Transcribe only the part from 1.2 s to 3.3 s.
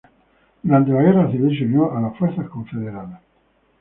Civil, se unió a las fuerzas confederadas.